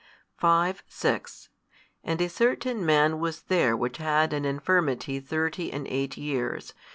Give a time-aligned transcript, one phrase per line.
[0.39, 1.49] 5, 6
[2.03, 6.73] And a certain man was there which had an infirmity thirty and eight years.